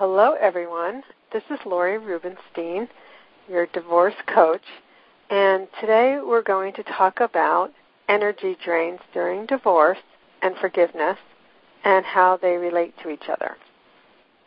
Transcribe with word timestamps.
hello 0.00 0.32
everyone. 0.40 1.02
This 1.30 1.42
is 1.50 1.58
Lori 1.66 1.98
Rubenstein, 1.98 2.88
your 3.50 3.66
divorce 3.66 4.14
coach, 4.26 4.64
and 5.28 5.68
today 5.78 6.20
we're 6.26 6.40
going 6.40 6.72
to 6.72 6.82
talk 6.84 7.20
about 7.20 7.70
energy 8.08 8.56
drains 8.64 9.00
during 9.12 9.44
divorce 9.44 9.98
and 10.40 10.56
forgiveness 10.56 11.18
and 11.84 12.06
how 12.06 12.38
they 12.38 12.52
relate 12.52 12.94
to 13.02 13.10
each 13.10 13.28
other. 13.28 13.58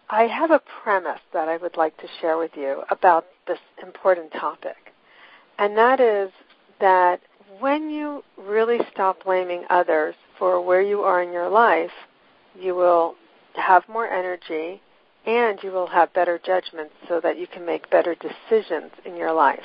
I 0.09 0.23
have 0.23 0.49
a 0.49 0.63
premise 0.81 1.21
that 1.33 1.47
I 1.47 1.57
would 1.57 1.77
like 1.77 1.97
to 1.97 2.07
share 2.19 2.39
with 2.39 2.53
you 2.55 2.81
about 2.89 3.27
this 3.45 3.59
important 3.83 4.31
topic, 4.33 4.91
and 5.59 5.77
that 5.77 5.99
is 5.99 6.31
that 6.79 7.21
when 7.59 7.91
you 7.91 8.23
really 8.39 8.79
stop 8.91 9.23
blaming 9.23 9.65
others 9.69 10.15
for 10.39 10.59
where 10.59 10.81
you 10.81 11.01
are 11.01 11.21
in 11.21 11.31
your 11.31 11.49
life, 11.49 11.93
you 12.59 12.73
will 12.73 13.13
have 13.53 13.87
more 13.87 14.07
energy 14.07 14.81
and 15.25 15.59
you 15.63 15.71
will 15.71 15.87
have 15.87 16.13
better 16.13 16.39
judgment 16.43 16.91
so 17.07 17.19
that 17.21 17.37
you 17.37 17.47
can 17.47 17.65
make 17.65 17.89
better 17.89 18.15
decisions 18.15 18.91
in 19.05 19.15
your 19.15 19.33
life. 19.33 19.63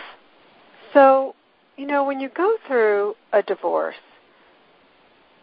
So, 0.93 1.35
you 1.77 1.87
know, 1.87 2.05
when 2.05 2.21
you 2.21 2.29
go 2.29 2.57
through 2.67 3.17
a 3.33 3.43
divorce, 3.43 3.97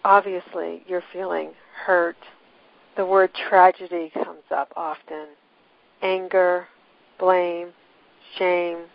obviously 0.04 0.84
you're 0.88 1.04
feeling 1.12 1.52
hurt. 1.86 2.18
The 2.96 3.05
word 3.05 3.32
tragedy 3.34 4.12
comes 4.14 4.44
up 4.52 4.72
often. 4.76 5.28
Anger, 6.02 6.68
blame, 7.20 7.70
shame, 8.38 8.86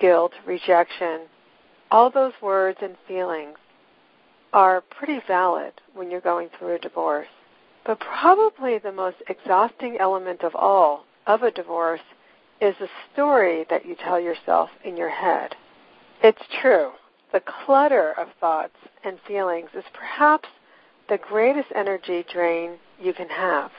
guilt, 0.00 0.32
rejection. 0.46 1.22
All 1.90 2.10
those 2.10 2.32
words 2.40 2.78
and 2.82 2.96
feelings 3.08 3.56
are 4.52 4.80
pretty 4.82 5.20
valid 5.26 5.72
when 5.94 6.10
you're 6.10 6.20
going 6.20 6.48
through 6.58 6.76
a 6.76 6.78
divorce. 6.78 7.28
But 7.84 8.00
probably 8.00 8.78
the 8.78 8.92
most 8.92 9.16
exhausting 9.28 9.98
element 9.98 10.42
of 10.42 10.54
all 10.54 11.04
of 11.26 11.42
a 11.42 11.50
divorce 11.50 12.00
is 12.60 12.74
the 12.78 12.88
story 13.12 13.64
that 13.70 13.86
you 13.86 13.94
tell 13.94 14.20
yourself 14.20 14.70
in 14.84 14.96
your 14.96 15.08
head. 15.08 15.56
It's 16.22 16.42
true. 16.60 16.92
The 17.32 17.40
clutter 17.40 18.12
of 18.12 18.28
thoughts 18.40 18.76
and 19.04 19.18
feelings 19.26 19.70
is 19.74 19.84
perhaps 19.94 20.48
the 21.08 21.18
greatest 21.18 21.68
energy 21.74 22.24
drain 22.30 22.78
you 23.00 23.14
can 23.14 23.28
have. 23.28 23.70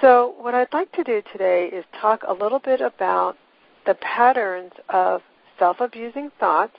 So, 0.00 0.34
what 0.38 0.54
I'd 0.54 0.72
like 0.72 0.92
to 0.92 1.04
do 1.04 1.22
today 1.32 1.66
is 1.66 1.84
talk 2.00 2.22
a 2.26 2.32
little 2.32 2.58
bit 2.58 2.80
about 2.80 3.36
the 3.86 3.94
patterns 3.94 4.72
of 4.88 5.22
self 5.58 5.80
abusing 5.80 6.30
thoughts, 6.38 6.76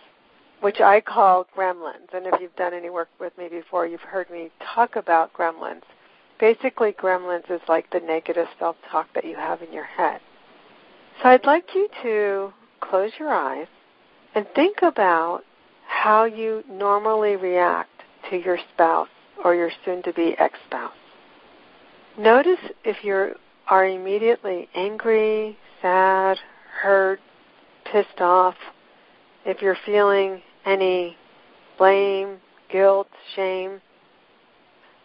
which 0.62 0.80
I 0.80 1.02
call 1.02 1.48
gremlins. 1.56 2.14
And 2.14 2.26
if 2.28 2.40
you've 2.42 2.56
done 2.56 2.74
any 2.74 2.90
work 2.90 3.10
with 3.20 3.38
me 3.38 3.48
before, 3.48 3.88
you've 3.88 4.02
heard 4.02 4.30
me 4.30 4.52
talk 4.74 4.96
about 4.96 5.34
gremlins. 5.34 5.84
Basically, 6.40 6.92
gremlins 6.92 7.50
is 7.50 7.62
like 7.68 7.90
the 7.92 8.00
negative 8.00 8.48
self 8.60 8.76
talk 8.92 9.08
that 9.16 9.26
you 9.26 9.36
have 9.36 9.62
in 9.62 9.72
your 9.72 9.86
head. 9.86 10.20
So, 11.22 11.30
I'd 11.30 11.46
like 11.46 11.74
you 11.74 11.88
to 12.04 12.54
close 12.82 13.12
your 13.20 13.34
eyes 13.34 13.68
and 14.34 14.46
think 14.54 14.82
about 14.82 15.44
how 15.88 16.26
you 16.26 16.64
normally 16.70 17.36
react 17.36 17.90
to 18.30 18.38
your 18.38 18.58
spouse 18.74 19.08
or 19.44 19.56
your 19.56 19.72
soon 19.86 20.04
to 20.04 20.14
be 20.14 20.36
ex 20.38 20.58
spouse. 20.68 20.94
Notice 22.18 22.60
if 22.84 23.04
you 23.04 23.36
are 23.68 23.86
immediately 23.86 24.68
angry, 24.76 25.58
sad, 25.82 26.38
hurt, 26.82 27.20
pissed 27.92 28.20
off, 28.20 28.56
if 29.46 29.62
you're 29.62 29.78
feeling 29.86 30.42
any 30.66 31.18
blame, 31.78 32.38
guilt, 32.72 33.08
shame, 33.36 33.82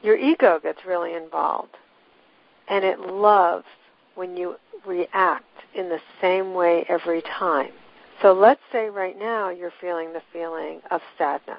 your 0.02 0.16
ego 0.16 0.58
gets 0.62 0.84
really 0.86 1.14
involved. 1.14 1.76
And 2.68 2.84
it 2.84 3.00
loves 3.00 3.66
when 4.14 4.36
you 4.36 4.56
react 4.86 5.44
in 5.74 5.88
the 5.88 6.00
same 6.20 6.54
way 6.54 6.84
every 6.88 7.22
time. 7.22 7.72
So 8.22 8.32
let's 8.32 8.60
say 8.70 8.90
right 8.90 9.18
now 9.18 9.50
you're 9.50 9.72
feeling 9.80 10.12
the 10.12 10.22
feeling 10.32 10.80
of 10.90 11.00
sadness. 11.16 11.58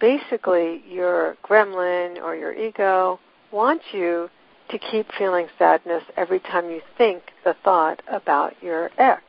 Basically, 0.00 0.82
your 0.88 1.36
gremlin 1.44 2.22
or 2.22 2.36
your 2.36 2.54
ego 2.54 3.18
wants 3.50 3.84
you 3.92 4.30
to 4.70 4.78
keep 4.78 5.06
feeling 5.16 5.48
sadness 5.58 6.02
every 6.16 6.40
time 6.40 6.70
you 6.70 6.82
think 6.96 7.22
the 7.44 7.56
thought 7.64 8.02
about 8.08 8.54
your 8.62 8.90
ex. 8.98 9.22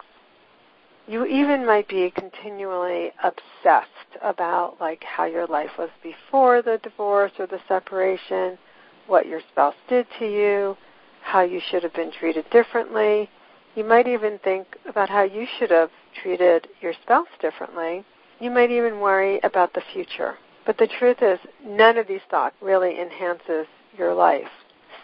You 1.09 1.25
even 1.25 1.65
might 1.65 1.87
be 1.87 2.11
continually 2.11 3.11
obsessed 3.23 3.89
about 4.21 4.79
like 4.79 5.03
how 5.03 5.25
your 5.25 5.47
life 5.47 5.71
was 5.79 5.89
before 6.03 6.61
the 6.61 6.77
divorce 6.83 7.31
or 7.39 7.47
the 7.47 7.59
separation, 7.67 8.59
what 9.07 9.25
your 9.25 9.41
spouse 9.51 9.73
did 9.87 10.05
to 10.19 10.25
you, 10.31 10.77
how 11.21 11.41
you 11.41 11.59
should 11.59 11.81
have 11.81 11.95
been 11.95 12.11
treated 12.11 12.47
differently, 12.51 13.27
you 13.75 13.83
might 13.83 14.07
even 14.07 14.37
think 14.43 14.67
about 14.87 15.09
how 15.09 15.23
you 15.23 15.47
should 15.57 15.71
have 15.71 15.89
treated 16.21 16.67
your 16.79 16.93
spouse 17.01 17.27
differently. 17.41 18.05
You 18.39 18.51
might 18.51 18.69
even 18.69 18.99
worry 18.99 19.39
about 19.41 19.73
the 19.73 19.81
future. 19.91 20.37
But 20.63 20.77
the 20.77 20.87
truth 20.99 21.23
is, 21.23 21.39
none 21.65 21.97
of 21.97 22.07
these 22.07 22.21
thoughts 22.29 22.55
really 22.61 23.01
enhances 23.01 23.65
your 23.97 24.13
life. 24.13 24.51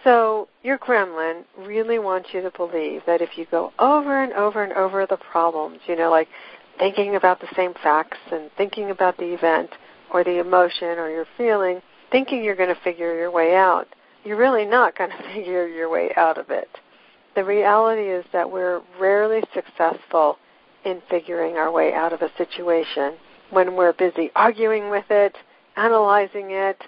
So 0.05 0.47
your 0.63 0.77
gremlin 0.77 1.43
really 1.57 1.97
wants 1.97 2.29
you 2.31 2.41
to 2.43 2.51
believe 2.51 3.01
that 3.07 3.21
if 3.21 3.37
you 3.37 3.47
go 3.49 3.73
over 3.79 4.23
and 4.23 4.31
over 4.33 4.63
and 4.63 4.71
over 4.71 5.07
the 5.07 5.17
problems, 5.17 5.79
you 5.87 5.95
know, 5.95 6.11
like 6.11 6.27
thinking 6.77 7.15
about 7.15 7.41
the 7.41 7.47
same 7.55 7.73
facts 7.81 8.19
and 8.31 8.51
thinking 8.55 8.91
about 8.91 9.17
the 9.17 9.33
event 9.33 9.71
or 10.13 10.23
the 10.23 10.39
emotion 10.39 10.99
or 10.99 11.09
your 11.09 11.25
feeling, 11.37 11.81
thinking 12.11 12.43
you're 12.43 12.55
going 12.55 12.73
to 12.73 12.81
figure 12.83 13.15
your 13.15 13.31
way 13.31 13.55
out, 13.55 13.87
you're 14.23 14.37
really 14.37 14.65
not 14.65 14.95
going 14.95 15.09
to 15.17 15.33
figure 15.33 15.67
your 15.67 15.89
way 15.89 16.11
out 16.15 16.37
of 16.37 16.51
it. 16.51 16.69
The 17.35 17.43
reality 17.43 18.03
is 18.03 18.23
that 18.31 18.49
we're 18.49 18.81
rarely 18.99 19.41
successful 19.55 20.37
in 20.85 21.01
figuring 21.09 21.55
our 21.57 21.71
way 21.71 21.93
out 21.93 22.13
of 22.13 22.21
a 22.21 22.29
situation 22.37 23.15
when 23.49 23.75
we're 23.75 23.93
busy 23.93 24.29
arguing 24.35 24.91
with 24.91 25.05
it, 25.09 25.35
analyzing 25.75 26.51
it, 26.51 26.79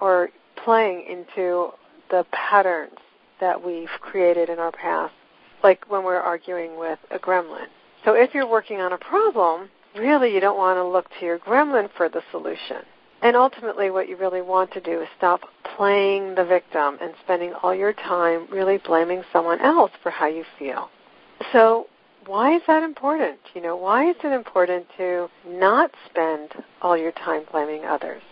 or 0.00 0.30
playing 0.64 1.06
into 1.08 1.70
the 2.10 2.24
patterns 2.32 2.98
that 3.40 3.64
we've 3.64 3.88
created 4.00 4.48
in 4.48 4.58
our 4.58 4.72
past, 4.72 5.14
like 5.62 5.90
when 5.90 6.04
we're 6.04 6.20
arguing 6.20 6.78
with 6.78 6.98
a 7.10 7.18
gremlin. 7.18 7.66
So 8.04 8.14
if 8.14 8.34
you're 8.34 8.48
working 8.48 8.80
on 8.80 8.92
a 8.92 8.98
problem, 8.98 9.70
really 9.96 10.32
you 10.32 10.40
don't 10.40 10.58
want 10.58 10.76
to 10.76 10.84
look 10.84 11.06
to 11.18 11.26
your 11.26 11.38
gremlin 11.38 11.88
for 11.96 12.08
the 12.08 12.22
solution. 12.30 12.82
And 13.22 13.36
ultimately, 13.36 13.90
what 13.90 14.06
you 14.06 14.16
really 14.16 14.42
want 14.42 14.72
to 14.72 14.80
do 14.80 15.00
is 15.00 15.08
stop 15.16 15.40
playing 15.76 16.34
the 16.34 16.44
victim 16.44 16.98
and 17.00 17.14
spending 17.24 17.54
all 17.62 17.74
your 17.74 17.94
time 17.94 18.46
really 18.50 18.76
blaming 18.76 19.22
someone 19.32 19.60
else 19.60 19.92
for 20.02 20.10
how 20.10 20.26
you 20.26 20.44
feel. 20.58 20.90
So, 21.50 21.86
why 22.26 22.54
is 22.54 22.62
that 22.66 22.82
important? 22.82 23.38
You 23.54 23.62
know, 23.62 23.76
why 23.76 24.10
is 24.10 24.16
it 24.22 24.32
important 24.32 24.86
to 24.98 25.28
not 25.46 25.90
spend 26.10 26.50
all 26.82 26.98
your 26.98 27.12
time 27.12 27.44
blaming 27.50 27.84
others? 27.84 28.22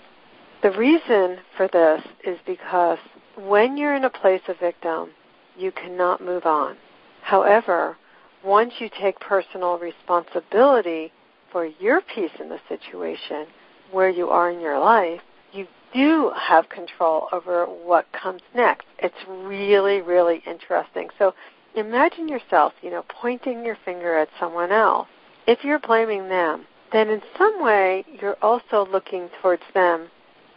The 0.63 0.73
reason 0.73 1.39
for 1.57 1.69
this 1.69 2.03
is 2.25 2.39
because 2.47 2.99
when 3.37 3.77
you're 3.77 3.95
in 3.95 4.05
a 4.05 4.11
place 4.11 4.43
of 4.49 4.59
victim, 4.59 5.11
you 5.57 5.73
cannot 5.73 6.21
move 6.21 6.47
on. 6.47 6.77
However, 7.23 7.97
once 8.45 8.75
you 8.79 8.91
take 9.01 9.21
personal 9.21 9.79
responsibility 9.79 11.13
for 11.51 11.67
your 11.67 12.01
piece 12.01 12.33
in 12.41 12.49
the 12.49 12.61
situation, 12.69 13.47
where 13.91 14.11
you 14.11 14.29
are 14.29 14.51
in 14.51 14.61
your 14.61 14.79
life, 14.79 15.21
you 15.53 15.67
do 15.93 16.33
have 16.37 16.69
control 16.69 17.29
over 17.33 17.67
what 17.67 18.07
comes 18.13 18.41
next. 18.55 18.87
It's 18.99 19.15
really, 19.29 20.01
really 20.01 20.43
interesting. 20.47 21.09
So 21.19 21.35
imagine 21.75 22.29
yourself, 22.29 22.73
you 22.83 22.91
know, 22.91 23.05
pointing 23.21 23.65
your 23.65 23.77
finger 23.85 24.17
at 24.17 24.29
someone 24.41 24.73
else. 24.73 25.09
If 25.47 25.65
you're 25.65 25.79
blaming 25.79 26.29
them, 26.29 26.65
then 26.93 27.09
in 27.09 27.23
some 27.39 27.63
way 27.63 28.05
you're 28.21 28.37
also 28.43 28.87
looking 28.91 29.29
towards 29.41 29.63
them 29.75 30.09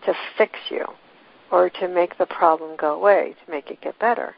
to 0.05 0.13
fix 0.37 0.53
you 0.69 0.85
or 1.51 1.69
to 1.69 1.87
make 1.87 2.17
the 2.17 2.25
problem 2.25 2.75
go 2.77 2.95
away, 2.95 3.35
to 3.45 3.51
make 3.51 3.71
it 3.71 3.81
get 3.81 3.99
better. 3.99 4.35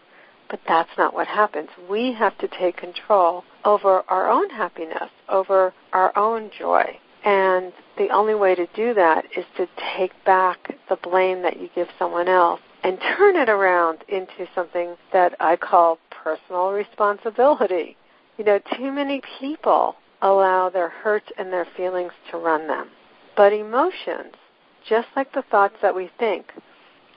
But 0.50 0.62
that's 0.68 0.98
not 0.98 1.14
what 1.14 1.28
happens. 1.28 1.70
We 1.90 2.14
have 2.14 2.38
to 2.38 2.48
take 2.48 2.78
control 2.78 3.44
over 3.66 4.04
our 4.08 4.30
own 4.30 4.50
happiness, 4.50 5.10
over 5.28 5.74
our 5.92 6.18
own 6.18 6.52
joy. 6.58 6.98
And 7.26 7.74
the 7.98 8.10
only 8.10 8.36
way 8.36 8.56
to 8.56 8.68
do 8.68 8.94
that 8.94 9.26
is 9.36 9.46
to 9.58 9.68
take 9.98 10.12
back 10.24 10.76
the 10.88 10.96
blame 10.96 11.42
that 11.42 11.60
you 11.60 11.70
give 11.76 11.90
someone 12.00 12.30
else 12.30 12.62
and 12.84 13.00
turn 13.18 13.36
it 13.36 13.50
around 13.50 14.04
into 14.08 14.48
something 14.56 14.96
that 15.12 15.36
I 15.40 15.58
call 15.58 16.00
personal 16.10 16.72
responsibility. 16.72 17.98
You 18.38 18.46
know, 18.46 18.60
too 18.78 18.92
many 18.92 19.22
people 19.40 19.96
allow 20.22 20.70
their 20.70 20.90
hurts 20.90 21.30
and 21.38 21.52
their 21.52 21.68
feelings 21.76 22.14
to 22.32 22.38
run 22.38 22.68
them. 22.68 22.90
But 23.36 23.52
emotions, 23.52 24.36
just 24.88 25.08
like 25.16 25.34
the 25.34 25.44
thoughts 25.52 25.76
that 25.82 25.96
we 25.96 26.10
think, 26.18 26.52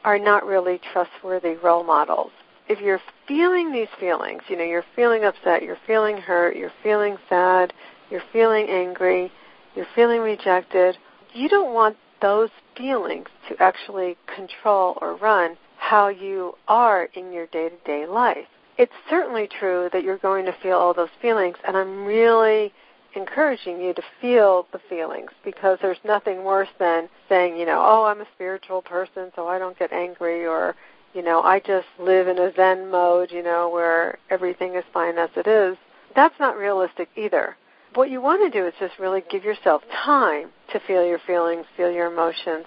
are 0.04 0.18
not 0.18 0.46
really 0.46 0.80
trustworthy 0.92 1.54
role 1.54 1.84
models. 1.84 2.30
If 2.68 2.80
you're 2.80 3.00
feeling 3.26 3.72
these 3.72 3.88
feelings, 3.98 4.42
you 4.48 4.56
know, 4.56 4.64
you're 4.64 4.84
feeling 4.94 5.24
upset, 5.24 5.62
you're 5.62 5.78
feeling 5.86 6.18
hurt, 6.18 6.56
you're 6.56 6.72
feeling 6.82 7.16
sad, 7.28 7.72
you're 8.10 8.22
feeling 8.32 8.68
angry, 8.68 9.32
you're 9.74 9.86
feeling 9.94 10.20
rejected, 10.20 10.96
you 11.34 11.48
don't 11.48 11.74
want 11.74 11.96
those 12.22 12.50
feelings 12.76 13.28
to 13.48 13.62
actually 13.62 14.16
control 14.34 14.98
or 15.00 15.16
run 15.16 15.56
how 15.78 16.08
you 16.08 16.54
are 16.68 17.08
in 17.14 17.32
your 17.32 17.46
day 17.46 17.68
to 17.68 17.76
day 17.84 18.06
life. 18.06 18.46
it's 18.78 18.92
certainly 19.10 19.46
true 19.58 19.90
that 19.92 20.02
you're 20.02 20.18
going 20.18 20.46
to 20.46 20.54
feel 20.62 20.76
all 20.76 20.94
those 20.94 21.10
feelings, 21.20 21.56
and 21.66 21.76
I'm 21.76 22.06
really 22.06 22.72
encouraging 23.14 23.80
you 23.80 23.92
to 23.94 24.02
feel 24.20 24.66
the 24.72 24.80
feelings 24.88 25.30
because 25.44 25.78
there's 25.82 25.98
nothing 26.04 26.44
worse 26.44 26.68
than 26.78 27.08
saying, 27.28 27.56
you 27.56 27.66
know, 27.66 27.82
oh, 27.84 28.04
I'm 28.04 28.20
a 28.20 28.26
spiritual 28.34 28.82
person, 28.82 29.32
so 29.34 29.48
I 29.48 29.58
don't 29.58 29.78
get 29.78 29.92
angry, 29.92 30.46
or, 30.46 30.76
you 31.14 31.22
know, 31.22 31.42
I 31.42 31.60
just 31.60 31.86
live 31.98 32.28
in 32.28 32.38
a 32.38 32.52
Zen 32.54 32.90
mode, 32.90 33.30
you 33.32 33.42
know, 33.42 33.68
where 33.68 34.18
everything 34.30 34.74
is 34.74 34.84
fine 34.92 35.18
as 35.18 35.30
it 35.36 35.46
is. 35.46 35.76
That's 36.14 36.38
not 36.38 36.56
realistic 36.56 37.08
either. 37.16 37.56
What 37.94 38.10
you 38.10 38.20
want 38.20 38.42
to 38.42 38.58
do 38.60 38.66
is 38.66 38.74
just 38.78 38.98
really 38.98 39.22
give 39.30 39.44
yourself 39.44 39.82
time 40.04 40.50
to 40.72 40.80
feel 40.80 41.04
your 41.04 41.18
feelings, 41.26 41.66
feel 41.76 41.90
your 41.90 42.12
emotions, 42.12 42.66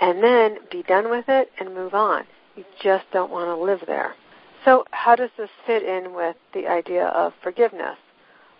and 0.00 0.22
then 0.22 0.58
be 0.70 0.82
done 0.82 1.10
with 1.10 1.28
it 1.28 1.50
and 1.60 1.74
move 1.74 1.94
on. 1.94 2.24
You 2.56 2.64
just 2.82 3.04
don't 3.12 3.30
want 3.30 3.48
to 3.48 3.62
live 3.62 3.80
there. 3.86 4.14
So, 4.64 4.84
how 4.90 5.16
does 5.16 5.30
this 5.36 5.50
fit 5.66 5.82
in 5.82 6.14
with 6.14 6.36
the 6.54 6.68
idea 6.68 7.06
of 7.06 7.32
forgiveness? 7.42 7.96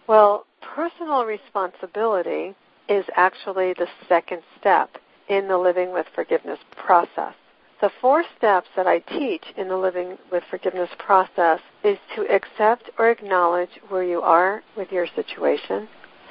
Well, 0.08 0.46
personal 0.60 1.24
responsibility 1.24 2.54
is 2.88 3.04
actually 3.16 3.74
the 3.74 3.88
second 4.08 4.42
step 4.58 4.90
in 5.28 5.48
the 5.48 5.58
living 5.58 5.92
with 5.92 6.06
forgiveness 6.14 6.58
process. 6.76 7.34
The 7.80 7.90
four 8.00 8.24
steps 8.36 8.68
that 8.76 8.86
I 8.86 9.00
teach 9.00 9.44
in 9.56 9.68
the 9.68 9.76
living 9.76 10.16
with 10.30 10.44
forgiveness 10.50 10.90
process 10.98 11.60
is 11.82 11.98
to 12.14 12.22
accept 12.32 12.90
or 12.98 13.10
acknowledge 13.10 13.80
where 13.88 14.04
you 14.04 14.22
are 14.22 14.62
with 14.76 14.92
your 14.92 15.06
situation. 15.16 15.88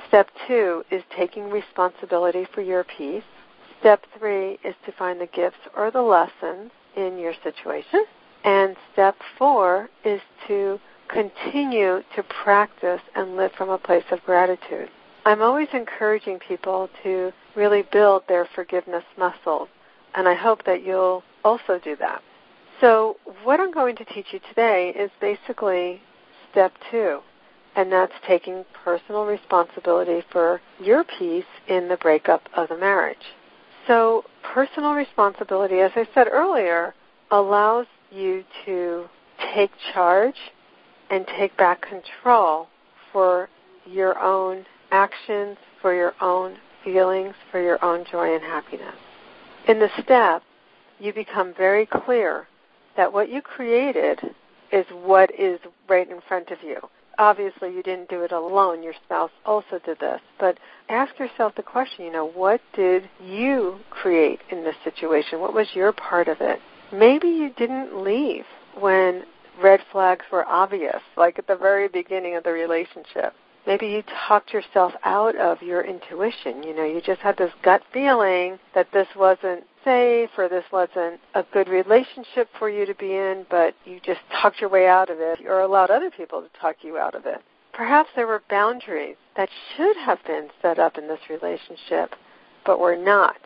Step 0.08 0.30
two 0.48 0.84
is 0.92 1.04
taking 1.18 1.50
responsibility 1.50 2.46
for 2.54 2.62
your 2.62 2.84
piece. 2.84 3.24
Step 3.80 4.06
three 4.18 4.60
is 4.64 4.76
to 4.86 4.92
find 4.94 5.20
the 5.20 5.26
gifts 5.28 5.58
or 5.76 5.92
the 5.92 6.02
lessons 6.02 6.72
in 6.96 7.18
your 7.18 7.34
situation. 7.44 8.06
And 8.44 8.76
step 8.94 9.16
four 9.38 9.90
is 10.06 10.22
to 10.48 10.80
continue 11.12 12.02
to 12.16 12.24
practice 12.44 13.02
and 13.16 13.36
live 13.36 13.52
from 13.58 13.70
a 13.70 13.78
place 13.78 14.04
of 14.12 14.24
gratitude. 14.24 14.90
I'm 15.26 15.42
always 15.42 15.68
encouraging 15.74 16.40
people 16.40 16.90
to 17.04 17.32
really 17.56 17.84
build 17.92 18.24
their 18.28 18.48
forgiveness 18.56 19.04
muscles, 19.18 19.70
and 20.16 20.28
I 20.28 20.34
hope 20.34 20.66
that 20.66 20.84
you'll 20.84 21.24
also 21.44 21.80
do 21.84 21.96
that. 21.98 22.22
So, 22.80 23.18
what 23.44 23.60
I'm 23.60 23.72
going 23.72 23.96
to 23.98 24.06
teach 24.06 24.28
you 24.32 24.40
today 24.50 24.90
is 24.98 25.12
basically 25.20 26.02
step 26.52 26.74
two, 26.90 27.20
and 27.76 27.92
that's 27.92 28.14
taking 28.28 28.66
personal 28.84 29.26
responsibility 29.26 30.26
for 30.32 30.60
your 30.80 31.04
piece 31.04 31.46
in 31.68 31.88
the 31.88 31.98
breakup 31.98 32.42
of 32.56 32.70
the 32.70 32.78
marriage. 32.78 33.36
So, 33.86 34.24
personal 34.42 34.94
responsibility, 34.94 35.80
as 35.80 35.92
I 35.96 36.08
said 36.16 36.28
earlier, 36.32 36.96
allows 37.30 37.86
you 38.12 38.44
to 38.66 39.06
take 39.54 39.72
charge 39.94 40.36
and 41.12 41.28
take 41.38 41.56
back 41.58 41.82
control 41.82 42.68
for 43.12 43.50
your 43.86 44.18
own 44.20 44.66
actions, 44.92 45.58
for 45.82 45.94
your 45.94 46.14
own 46.22 46.56
feelings, 46.84 47.36
for 47.52 47.62
your 47.62 47.84
own 47.84 48.06
joy 48.10 48.34
and 48.34 48.44
happiness. 48.44 48.96
In 49.68 49.80
the 49.80 49.90
step, 50.02 50.42
you 51.00 51.14
become 51.14 51.54
very 51.56 51.86
clear 51.86 52.48
that 52.98 53.12
what 53.12 53.30
you 53.30 53.42
created 53.42 54.20
is 54.72 54.86
what 55.04 55.30
is 55.38 55.60
right 55.90 56.10
in 56.10 56.22
front 56.28 56.50
of 56.50 56.58
you. 56.64 56.78
Obviously, 57.18 57.74
you 57.74 57.84
didn't 57.84 58.10
do 58.10 58.24
it 58.24 58.32
alone. 58.32 58.82
Your 58.82 58.94
spouse 59.04 59.32
also 59.46 59.80
did 59.86 60.00
this. 60.00 60.22
But 60.40 60.58
ask 60.90 61.20
yourself 61.20 61.54
the 61.56 61.62
question, 61.62 62.06
you 62.06 62.12
know, 62.12 62.28
what 62.28 62.62
did 62.74 63.10
you 63.24 63.80
create 63.90 64.40
in 64.50 64.64
this 64.64 64.76
situation? 64.84 65.40
What 65.40 65.54
was 65.54 65.68
your 65.74 65.92
part 65.92 66.28
of 66.28 66.38
it? 66.40 66.60
Maybe 66.94 67.28
you 67.28 67.52
didn't 67.58 68.02
leave 68.02 68.46
when 68.80 69.24
red 69.62 69.82
flags 69.92 70.26
were 70.32 70.46
obvious, 70.48 71.02
like 71.18 71.40
at 71.40 71.48
the 71.48 71.56
very 71.56 71.88
beginning 71.88 72.36
of 72.36 72.44
the 72.44 72.52
relationship. 72.52 73.34
Maybe 73.68 73.88
you 73.88 74.04
talked 74.28 74.54
yourself 74.54 74.94
out 75.06 75.36
of 75.36 75.62
your 75.62 75.82
intuition. 75.84 76.64
You 76.64 76.76
know, 76.76 76.84
you 76.84 77.00
just 77.00 77.22
had 77.22 77.38
this 77.38 77.52
gut 77.64 77.84
feeling 77.94 78.58
that 78.74 78.88
this 78.92 79.08
wasn't 79.16 79.66
safe 79.84 80.30
or 80.38 80.50
this 80.50 80.66
wasn't 80.72 81.20
a 81.36 81.44
good 81.54 81.68
relationship 81.68 82.50
for 82.58 82.70
you 82.70 82.86
to 82.88 82.96
be 82.96 83.12
in, 83.14 83.46
but 83.50 83.76
you 83.86 84.00
just 84.04 84.22
talked 84.42 84.62
your 84.62 84.70
way 84.70 84.88
out 84.88 85.12
of 85.12 85.20
it 85.20 85.40
or 85.46 85.62
allowed 85.62 85.92
other 85.92 86.10
people 86.10 86.42
to 86.42 86.50
talk 86.60 86.78
you 86.82 86.98
out 86.98 87.14
of 87.14 87.26
it. 87.28 87.42
Perhaps 87.74 88.10
there 88.16 88.28
were 88.28 88.42
boundaries 88.50 89.16
that 89.38 89.50
should 89.76 89.96
have 89.98 90.20
been 90.26 90.50
set 90.62 90.80
up 90.80 90.98
in 90.98 91.08
this 91.08 91.22
relationship, 91.30 92.16
but 92.66 92.80
were 92.80 92.98
not. 92.98 93.38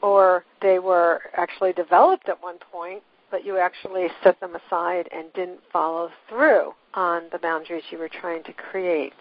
Or 0.00 0.44
they 0.62 0.78
were 0.78 1.20
actually 1.36 1.72
developed 1.72 2.28
at 2.28 2.42
one 2.42 2.58
point, 2.72 3.02
but 3.30 3.44
you 3.44 3.58
actually 3.58 4.08
set 4.22 4.40
them 4.40 4.56
aside 4.56 5.08
and 5.12 5.32
didn't 5.34 5.60
follow 5.72 6.10
through 6.28 6.72
on 6.94 7.24
the 7.32 7.38
boundaries 7.38 7.84
you 7.90 7.98
were 7.98 8.08
trying 8.08 8.42
to 8.44 8.52
create. 8.52 9.12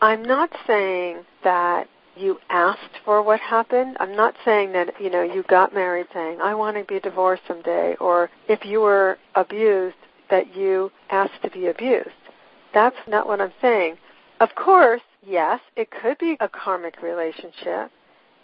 I'm 0.00 0.22
not 0.22 0.50
saying 0.66 1.24
that 1.42 1.88
you 2.16 2.38
asked 2.48 3.00
for 3.04 3.22
what 3.22 3.40
happened. 3.40 3.96
I'm 4.00 4.16
not 4.16 4.34
saying 4.44 4.72
that, 4.72 5.00
you 5.00 5.10
know, 5.10 5.22
you 5.22 5.42
got 5.48 5.74
married 5.74 6.06
saying, 6.12 6.40
I 6.40 6.54
want 6.54 6.76
to 6.76 6.84
be 6.84 7.00
divorced 7.00 7.42
someday, 7.46 7.96
or 8.00 8.30
if 8.48 8.64
you 8.64 8.80
were 8.80 9.18
abused, 9.34 9.96
that 10.30 10.56
you 10.56 10.90
asked 11.10 11.42
to 11.42 11.50
be 11.50 11.66
abused. 11.66 12.10
That's 12.74 12.96
not 13.06 13.26
what 13.26 13.40
I'm 13.40 13.52
saying. 13.60 13.96
Of 14.40 14.54
course, 14.54 15.02
yes, 15.26 15.60
it 15.76 15.90
could 15.90 16.18
be 16.18 16.36
a 16.40 16.48
karmic 16.48 17.00
relationship, 17.02 17.90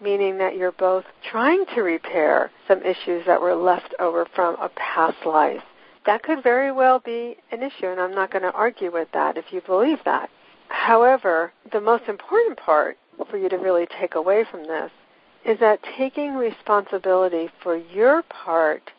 meaning 0.03 0.39
that 0.39 0.57
you're 0.57 0.73
both 0.73 1.05
trying 1.31 1.65
to 1.75 1.83
repair 1.83 2.51
some 2.67 2.83
issues 2.83 3.25
that 3.27 3.41
were 3.41 3.55
left 3.55 3.95
over 3.99 4.27
from 4.35 4.57
a 4.57 4.69
past 4.71 5.25
life. 5.25 5.63
That 6.05 6.23
could 6.23 6.43
very 6.43 6.73
well 6.73 6.99
be 6.99 7.37
an 7.53 7.63
issue, 7.63 7.87
and 7.87 8.01
I'm 8.01 8.15
not 8.15 8.33
going 8.33 8.43
to 8.43 8.53
argue 8.53 8.93
with 8.93 9.09
that 9.13 9.37
if 9.37 9.53
you 9.53 9.61
believe 9.61 9.99
that. 10.05 10.31
However, 10.69 11.53
the 11.71 11.81
most 11.81 12.05
important 12.09 12.59
part 12.59 12.99
for 13.31 13.37
you 13.37 13.49
to 13.49 13.57
really 13.57 13.87
take 14.01 14.15
away 14.15 14.45
from 14.51 14.63
this 14.67 14.91
is 15.45 15.61
that 15.61 15.81
taking 15.97 16.35
responsibility 16.35 17.51
for 17.63 17.77
your 17.77 18.23
part, 18.23 18.91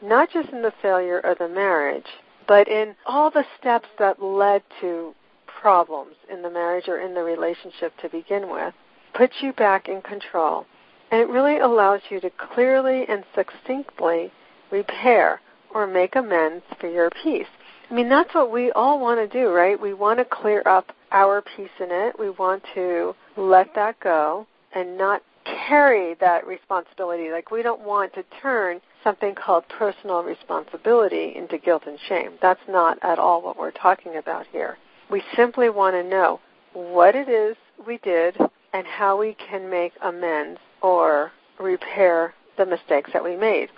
not 0.00 0.30
just 0.32 0.50
in 0.50 0.62
the 0.62 0.72
failure 0.82 1.18
of 1.18 1.38
the 1.38 1.48
marriage, 1.48 2.06
but 2.46 2.68
in 2.68 2.94
all 3.06 3.30
the 3.30 3.44
steps 3.58 3.88
that 3.98 4.22
led 4.22 4.62
to 4.80 5.14
problems 5.46 6.14
in 6.30 6.42
the 6.42 6.50
marriage 6.50 6.88
or 6.88 6.98
in 6.98 7.14
the 7.14 7.22
relationship 7.22 7.96
to 7.98 8.08
begin 8.08 8.50
with, 8.50 8.74
puts 9.14 9.34
you 9.40 9.52
back 9.52 9.88
in 9.88 10.02
control. 10.02 10.66
And 11.10 11.20
it 11.20 11.28
really 11.28 11.58
allows 11.58 12.00
you 12.08 12.20
to 12.20 12.30
clearly 12.30 13.04
and 13.08 13.24
succinctly 13.34 14.32
repair 14.70 15.40
or 15.74 15.86
make 15.86 16.16
amends 16.16 16.64
for 16.80 16.88
your 16.88 17.10
piece. 17.22 17.46
I 17.90 17.94
mean, 17.94 18.08
that's 18.08 18.34
what 18.34 18.50
we 18.50 18.72
all 18.72 18.98
want 18.98 19.20
to 19.20 19.28
do, 19.28 19.50
right? 19.50 19.80
We 19.80 19.92
want 19.92 20.18
to 20.18 20.24
clear 20.24 20.62
up 20.66 20.92
our 21.10 21.42
piece 21.42 21.68
in 21.78 21.88
it. 21.90 22.18
We 22.18 22.30
want 22.30 22.62
to 22.74 23.14
let 23.36 23.74
that 23.74 24.00
go 24.00 24.46
and 24.74 24.96
not 24.96 25.22
carry 25.44 26.14
that 26.14 26.46
responsibility. 26.46 27.30
Like, 27.30 27.50
we 27.50 27.62
don't 27.62 27.82
want 27.82 28.14
to 28.14 28.24
turn 28.40 28.80
something 29.04 29.34
called 29.34 29.64
personal 29.68 30.22
responsibility 30.22 31.34
into 31.36 31.58
guilt 31.58 31.82
and 31.86 31.98
shame. 32.08 32.32
That's 32.40 32.60
not 32.68 32.98
at 33.02 33.18
all 33.18 33.42
what 33.42 33.58
we're 33.58 33.72
talking 33.72 34.16
about 34.16 34.46
here. 34.52 34.78
We 35.10 35.22
simply 35.36 35.68
want 35.68 35.94
to 35.94 36.02
know 36.02 36.40
what 36.72 37.14
it 37.14 37.28
is 37.28 37.56
we 37.86 37.98
did 37.98 38.36
and 38.72 38.86
how 38.86 39.18
we 39.18 39.34
can 39.34 39.68
make 39.68 39.92
amends 40.02 40.60
or 40.80 41.32
repair 41.58 42.34
the 42.56 42.66
mistakes 42.66 43.10
that 43.12 43.24
we 43.24 43.36
made. 43.36 43.68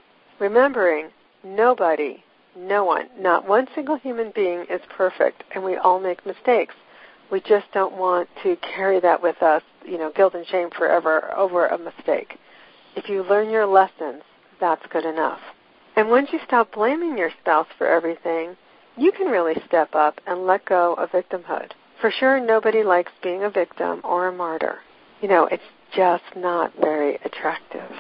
Remembering 0.41 1.11
nobody, 1.43 2.23
no 2.57 2.85
one, 2.85 3.09
not 3.19 3.49
one 3.49 3.69
single 3.75 3.97
human 3.97 4.33
being 4.35 4.65
is 4.71 4.81
perfect 4.97 5.45
and 5.55 5.65
we 5.65 5.77
all 5.77 6.01
make 6.01 6.25
mistakes. 6.27 6.75
We 7.31 7.41
just 7.41 7.67
don't 7.73 7.97
want 7.97 8.29
to 8.43 8.57
carry 8.57 9.01
that 9.01 9.23
with 9.23 9.43
us, 9.43 9.63
you 9.85 9.99
know, 9.99 10.13
guilt 10.15 10.35
and 10.35 10.47
shame 10.47 10.71
forever 10.71 11.33
over 11.37 11.67
a 11.67 11.79
mistake. 11.79 12.39
If 12.97 13.09
you 13.09 13.23
learn 13.25 13.51
your 13.51 13.67
lessons, 13.67 14.23
that's 14.61 14.87
good 14.93 15.05
enough. 15.05 15.41
And 15.97 16.11
once 16.11 16.29
you 16.33 16.41
stop 16.47 16.73
blaming 16.73 17.17
your 17.17 17.31
spouse 17.41 17.67
for 17.79 17.87
everything, 17.87 18.57
you 18.97 19.13
can 19.13 19.29
really 19.29 19.55
step 19.67 19.95
up 19.95 20.21
and 20.27 20.47
let 20.47 20.65
go 20.65 20.95
of 20.95 21.11
victimhood. 21.11 21.73
For 22.01 22.11
sure, 22.11 22.41
nobody 22.41 22.83
likes 22.83 23.13
being 23.23 23.45
a 23.45 23.51
victim 23.51 24.01
or 24.05 24.29
a 24.29 24.33
martyr. 24.33 24.79
You 25.21 25.29
know, 25.29 25.47
it's 25.47 25.63
just 25.97 26.25
not 26.37 26.73
very 26.81 27.17
attractive. 27.25 27.91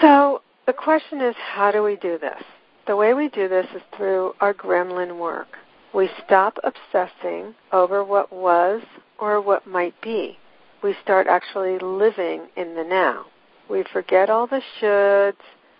So 0.00 0.42
the 0.66 0.72
question 0.72 1.20
is, 1.20 1.34
how 1.36 1.70
do 1.70 1.82
we 1.82 1.96
do 1.96 2.18
this? 2.18 2.42
The 2.86 2.96
way 2.96 3.14
we 3.14 3.28
do 3.28 3.48
this 3.48 3.66
is 3.74 3.82
through 3.96 4.34
our 4.40 4.54
gremlin 4.54 5.18
work. 5.18 5.48
We 5.92 6.08
stop 6.24 6.58
obsessing 6.62 7.54
over 7.72 8.04
what 8.04 8.32
was 8.32 8.82
or 9.18 9.40
what 9.40 9.66
might 9.66 10.00
be. 10.00 10.38
We 10.82 10.94
start 11.02 11.26
actually 11.26 11.78
living 11.78 12.42
in 12.56 12.74
the 12.74 12.84
now. 12.84 13.26
We 13.68 13.84
forget 13.92 14.30
all 14.30 14.46
the 14.46 14.62
shoulds. 14.80 15.36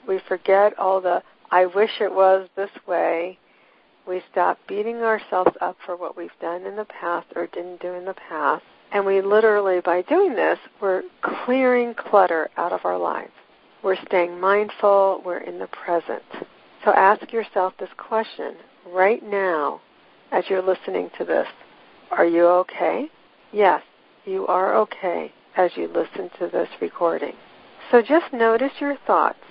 We 0.08 0.20
forget 0.26 0.78
all 0.78 1.00
the 1.00 1.22
I 1.50 1.66
wish 1.66 2.00
it 2.00 2.12
was 2.12 2.48
this 2.56 2.70
way. 2.86 3.38
We 4.06 4.22
stop 4.30 4.58
beating 4.68 5.02
ourselves 5.02 5.56
up 5.60 5.76
for 5.84 5.96
what 5.96 6.16
we've 6.16 6.30
done 6.40 6.64
in 6.64 6.76
the 6.76 6.84
past 6.84 7.26
or 7.34 7.46
didn't 7.48 7.80
do 7.80 7.92
in 7.92 8.04
the 8.04 8.14
past. 8.14 8.64
And 8.92 9.04
we 9.04 9.20
literally, 9.20 9.80
by 9.80 10.02
doing 10.02 10.34
this, 10.34 10.58
we're 10.80 11.02
clearing 11.22 11.94
clutter 11.94 12.48
out 12.56 12.72
of 12.72 12.84
our 12.84 12.98
lives. 12.98 13.32
We're 13.82 14.00
staying 14.06 14.38
mindful. 14.38 15.22
We're 15.24 15.38
in 15.38 15.58
the 15.58 15.66
present. 15.66 16.22
So 16.84 16.92
ask 16.92 17.32
yourself 17.32 17.74
this 17.78 17.90
question 17.96 18.54
right 18.86 19.22
now 19.22 19.80
as 20.30 20.44
you're 20.48 20.62
listening 20.62 21.10
to 21.18 21.24
this. 21.24 21.48
Are 22.12 22.26
you 22.26 22.46
okay? 22.46 23.08
Yes, 23.52 23.82
you 24.24 24.46
are 24.46 24.76
okay 24.76 25.32
as 25.56 25.72
you 25.76 25.88
listen 25.88 26.30
to 26.38 26.48
this 26.48 26.68
recording. 26.80 27.34
So 27.90 28.02
just 28.02 28.32
notice 28.32 28.72
your 28.80 28.96
thoughts 29.06 29.42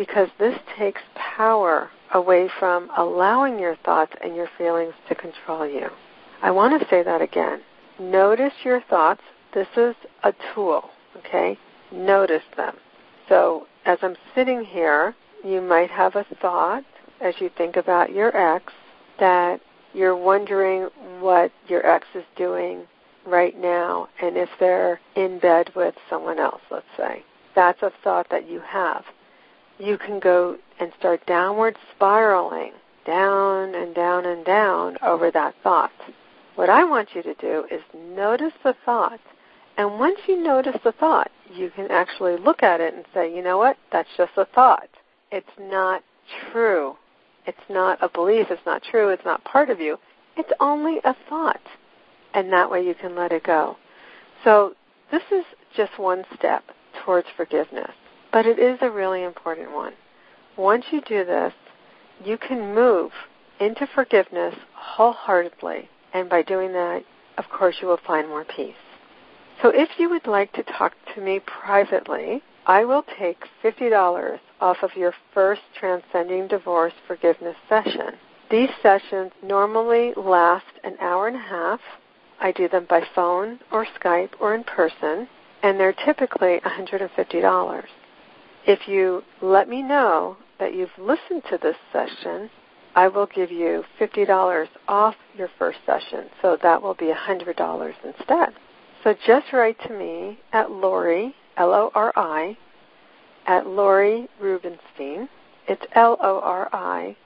because 0.00 0.30
this 0.38 0.58
takes 0.78 1.02
power 1.14 1.90
away 2.14 2.48
from 2.58 2.90
allowing 2.96 3.58
your 3.58 3.76
thoughts 3.84 4.14
and 4.24 4.34
your 4.34 4.48
feelings 4.56 4.94
to 5.06 5.14
control 5.14 5.68
you. 5.68 5.90
I 6.40 6.52
want 6.52 6.80
to 6.80 6.88
say 6.88 7.02
that 7.02 7.20
again. 7.20 7.60
Notice 7.98 8.54
your 8.64 8.80
thoughts. 8.80 9.20
This 9.52 9.66
is 9.76 9.94
a 10.22 10.32
tool, 10.54 10.88
okay? 11.18 11.58
Notice 11.92 12.44
them. 12.56 12.76
So 13.28 13.66
as 13.84 13.98
I'm 14.00 14.16
sitting 14.34 14.64
here, 14.64 15.14
you 15.44 15.60
might 15.60 15.90
have 15.90 16.16
a 16.16 16.24
thought 16.40 16.84
as 17.20 17.34
you 17.38 17.50
think 17.58 17.76
about 17.76 18.10
your 18.10 18.34
ex 18.34 18.72
that 19.18 19.60
you're 19.92 20.16
wondering 20.16 20.88
what 21.20 21.52
your 21.68 21.86
ex 21.86 22.06
is 22.14 22.24
doing 22.36 22.86
right 23.26 23.54
now 23.54 24.08
and 24.22 24.38
if 24.38 24.48
they're 24.58 24.98
in 25.14 25.38
bed 25.40 25.70
with 25.76 25.94
someone 26.08 26.38
else, 26.38 26.62
let's 26.70 26.86
say. 26.96 27.22
That's 27.54 27.82
a 27.82 27.92
thought 28.02 28.28
that 28.30 28.48
you 28.48 28.60
have. 28.60 29.04
You 29.80 29.98
can 29.98 30.20
go 30.20 30.56
and 30.78 30.92
start 30.98 31.26
downward 31.26 31.76
spiraling 31.94 32.72
down 33.06 33.74
and 33.74 33.94
down 33.94 34.26
and 34.26 34.44
down 34.44 34.98
over 35.02 35.30
that 35.30 35.54
thought. 35.62 35.90
What 36.54 36.68
I 36.68 36.84
want 36.84 37.08
you 37.14 37.22
to 37.22 37.34
do 37.34 37.64
is 37.70 37.80
notice 37.94 38.52
the 38.62 38.74
thought. 38.84 39.20
And 39.76 39.98
once 39.98 40.20
you 40.28 40.42
notice 40.42 40.76
the 40.84 40.92
thought, 40.92 41.30
you 41.52 41.70
can 41.70 41.90
actually 41.90 42.36
look 42.36 42.62
at 42.62 42.80
it 42.80 42.92
and 42.94 43.04
say, 43.14 43.34
you 43.34 43.42
know 43.42 43.56
what? 43.56 43.78
That's 43.90 44.08
just 44.16 44.32
a 44.36 44.44
thought. 44.44 44.88
It's 45.32 45.48
not 45.58 46.02
true. 46.52 46.96
It's 47.46 47.58
not 47.70 47.98
a 48.02 48.08
belief. 48.08 48.48
It's 48.50 48.66
not 48.66 48.82
true. 48.82 49.08
It's 49.08 49.24
not 49.24 49.42
part 49.44 49.70
of 49.70 49.80
you. 49.80 49.98
It's 50.36 50.52
only 50.60 50.98
a 51.04 51.16
thought 51.28 51.60
and 52.34 52.52
that 52.52 52.70
way 52.70 52.84
you 52.84 52.94
can 52.94 53.14
let 53.14 53.32
it 53.32 53.44
go. 53.44 53.76
So 54.44 54.74
this 55.10 55.22
is 55.32 55.44
just 55.76 55.98
one 55.98 56.24
step 56.36 56.64
towards 57.04 57.26
forgiveness, 57.36 57.92
but 58.32 58.46
it 58.46 58.58
is 58.58 58.78
a 58.80 58.90
really 58.90 59.22
important 59.22 59.72
one. 59.72 59.92
Once 60.56 60.84
you 60.90 61.00
do 61.00 61.24
this, 61.24 61.52
you 62.24 62.36
can 62.36 62.74
move 62.74 63.12
into 63.58 63.86
forgiveness 63.94 64.54
wholeheartedly, 64.74 65.88
and 66.12 66.28
by 66.28 66.42
doing 66.42 66.72
that, 66.72 67.02
of 67.38 67.44
course, 67.48 67.76
you 67.80 67.88
will 67.88 68.00
find 68.06 68.28
more 68.28 68.44
peace. 68.44 68.74
So 69.62 69.68
if 69.68 69.88
you 69.98 70.08
would 70.10 70.26
like 70.26 70.52
to 70.54 70.62
talk 70.62 70.94
to 71.14 71.20
me 71.20 71.40
privately, 71.40 72.42
I 72.66 72.84
will 72.84 73.04
take 73.18 73.38
$50 73.62 74.38
off 74.60 74.76
of 74.82 74.96
your 74.96 75.14
first 75.34 75.62
Transcending 75.78 76.48
Divorce 76.48 76.92
Forgiveness 77.06 77.56
session. 77.68 78.14
These 78.50 78.70
sessions 78.82 79.32
normally 79.42 80.12
last 80.16 80.66
an 80.84 80.96
hour 81.00 81.28
and 81.28 81.36
a 81.36 81.40
half 81.40 81.80
I 82.40 82.52
do 82.52 82.68
them 82.68 82.86
by 82.88 83.02
phone 83.14 83.60
or 83.70 83.86
Skype 84.00 84.30
or 84.40 84.54
in 84.54 84.64
person, 84.64 85.28
and 85.62 85.78
they're 85.78 85.92
typically 85.92 86.58
$150. 86.64 87.84
If 88.66 88.86
you 88.86 89.22
let 89.40 89.68
me 89.68 89.82
know 89.82 90.36
that 90.58 90.74
you've 90.74 90.90
listened 90.98 91.42
to 91.50 91.58
this 91.58 91.76
session, 91.92 92.50
I 92.94 93.08
will 93.08 93.26
give 93.26 93.50
you 93.50 93.84
$50 93.98 94.68
off 94.88 95.14
your 95.36 95.48
first 95.58 95.78
session, 95.86 96.28
so 96.42 96.56
that 96.62 96.82
will 96.82 96.94
be 96.94 97.12
$100 97.12 97.94
instead. 98.04 98.50
So 99.02 99.14
just 99.26 99.52
write 99.52 99.80
to 99.86 99.92
me 99.92 100.38
at 100.52 100.70
Lori, 100.70 101.34
L-O-R-I, 101.56 102.56
at 103.46 103.66
Lori 103.66 104.28
Rubenstein. 104.40 105.28
It's 105.66 105.82
L-O-R-I, 105.94 107.16